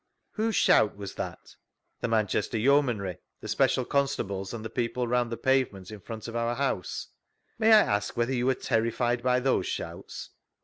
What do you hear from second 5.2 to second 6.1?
the pavement in